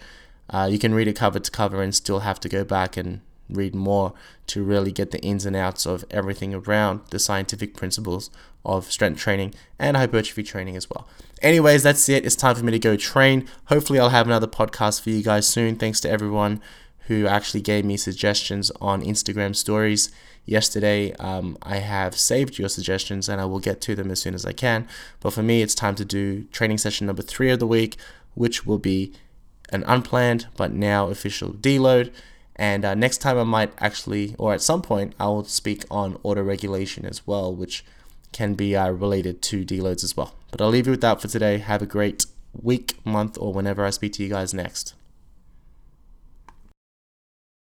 Uh, 0.48 0.68
you 0.70 0.78
can 0.78 0.94
read 0.94 1.08
it 1.08 1.16
cover 1.16 1.40
to 1.40 1.50
cover 1.50 1.82
and 1.82 1.94
still 1.94 2.20
have 2.20 2.38
to 2.40 2.48
go 2.48 2.64
back 2.64 2.96
and 2.96 3.20
read 3.48 3.74
more 3.74 4.12
to 4.48 4.62
really 4.62 4.92
get 4.92 5.10
the 5.10 5.20
ins 5.20 5.46
and 5.46 5.56
outs 5.56 5.86
of 5.86 6.04
everything 6.10 6.54
around 6.54 7.00
the 7.10 7.18
scientific 7.18 7.76
principles 7.76 8.30
of 8.64 8.90
strength 8.90 9.20
training 9.20 9.54
and 9.78 9.96
hypertrophy 9.96 10.42
training 10.42 10.76
as 10.76 10.88
well. 10.88 11.08
Anyways, 11.40 11.82
that's 11.82 12.08
it. 12.08 12.24
It's 12.24 12.36
time 12.36 12.54
for 12.54 12.64
me 12.64 12.72
to 12.72 12.78
go 12.78 12.96
train. 12.96 13.48
Hopefully, 13.66 13.98
I'll 13.98 14.10
have 14.10 14.26
another 14.26 14.46
podcast 14.46 15.00
for 15.00 15.10
you 15.10 15.22
guys 15.22 15.48
soon. 15.48 15.76
Thanks 15.76 16.00
to 16.00 16.10
everyone 16.10 16.60
who 17.06 17.26
actually 17.26 17.60
gave 17.60 17.84
me 17.84 17.96
suggestions 17.96 18.70
on 18.80 19.02
Instagram 19.02 19.56
stories 19.56 20.10
yesterday. 20.44 21.12
Um, 21.14 21.58
I 21.62 21.76
have 21.76 22.16
saved 22.16 22.58
your 22.58 22.68
suggestions 22.68 23.28
and 23.28 23.40
I 23.40 23.44
will 23.44 23.58
get 23.58 23.80
to 23.82 23.94
them 23.94 24.10
as 24.10 24.20
soon 24.20 24.34
as 24.34 24.46
I 24.46 24.52
can. 24.52 24.88
But 25.20 25.32
for 25.32 25.42
me, 25.42 25.62
it's 25.62 25.74
time 25.74 25.94
to 25.96 26.04
do 26.04 26.44
training 26.44 26.78
session 26.78 27.06
number 27.06 27.22
three 27.22 27.50
of 27.50 27.58
the 27.58 27.66
week, 27.66 27.96
which 28.34 28.64
will 28.64 28.78
be 28.78 29.12
an 29.70 29.82
unplanned 29.86 30.46
but 30.56 30.72
now 30.72 31.08
official 31.08 31.50
deload. 31.50 32.12
And 32.56 32.84
uh, 32.84 32.94
next 32.94 33.18
time, 33.18 33.38
I 33.38 33.44
might 33.44 33.72
actually, 33.78 34.34
or 34.38 34.52
at 34.52 34.60
some 34.60 34.82
point, 34.82 35.14
I 35.18 35.26
will 35.26 35.44
speak 35.44 35.84
on 35.90 36.18
auto 36.22 36.42
regulation 36.42 37.06
as 37.06 37.26
well, 37.26 37.54
which 37.54 37.84
can 38.32 38.54
be 38.54 38.76
uh, 38.76 38.90
related 38.90 39.42
to 39.42 39.64
deloads 39.64 40.04
as 40.04 40.16
well. 40.16 40.34
But 40.50 40.60
I'll 40.60 40.68
leave 40.68 40.86
you 40.86 40.92
with 40.92 41.00
that 41.00 41.20
for 41.20 41.28
today. 41.28 41.58
Have 41.58 41.82
a 41.82 41.86
great 41.86 42.26
week, 42.60 42.94
month, 43.04 43.38
or 43.40 43.52
whenever 43.52 43.84
I 43.84 43.90
speak 43.90 44.12
to 44.14 44.22
you 44.22 44.28
guys 44.28 44.52
next. 44.52 44.94